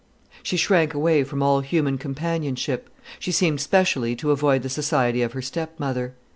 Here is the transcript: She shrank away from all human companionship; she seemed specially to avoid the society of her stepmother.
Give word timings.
She 0.41 0.57
shrank 0.57 0.95
away 0.95 1.23
from 1.23 1.43
all 1.43 1.59
human 1.59 1.99
companionship; 1.99 2.89
she 3.19 3.31
seemed 3.31 3.61
specially 3.61 4.15
to 4.15 4.31
avoid 4.31 4.63
the 4.63 4.67
society 4.69 5.21
of 5.21 5.33
her 5.33 5.43
stepmother. 5.43 6.15